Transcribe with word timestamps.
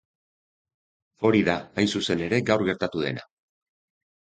Hori 1.29 1.43
da, 1.51 1.57
hain 1.83 1.95
zuzen 1.95 2.27
ere, 2.31 2.43
gaur 2.51 2.67
gertatu 2.75 3.09
dena. 3.09 3.33